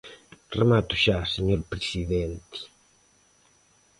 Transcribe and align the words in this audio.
Remato 0.59 0.93
xa, 1.03 1.17
señor 1.35 1.61
presidente. 1.71 2.59